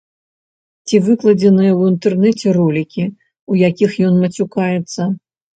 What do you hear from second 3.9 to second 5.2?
ён мацюкаецца.